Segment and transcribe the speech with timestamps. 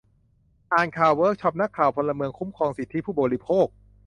[0.73, 3.67] อ่านข่าวเวิร์กช็อปนักข่าวพลเมืองคุ้มครองสิทธิผู้บริโภค